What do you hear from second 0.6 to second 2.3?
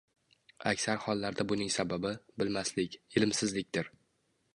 Aksar hollarda buning sababi–